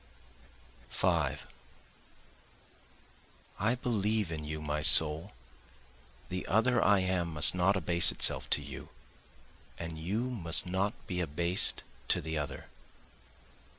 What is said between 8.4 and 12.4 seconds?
to you, And you must not be abased to the